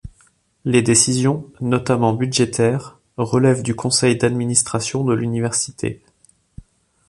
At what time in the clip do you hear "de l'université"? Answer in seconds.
5.03-6.01